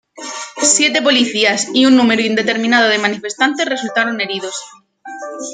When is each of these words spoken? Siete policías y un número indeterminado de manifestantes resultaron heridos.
Siete 0.75 0.99
policías 1.07 1.67
y 1.75 1.85
un 1.85 1.95
número 1.95 2.23
indeterminado 2.23 2.89
de 2.89 2.97
manifestantes 2.97 3.67
resultaron 3.69 4.19
heridos. 4.19 4.55